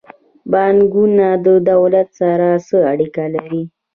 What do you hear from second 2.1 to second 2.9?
سره څه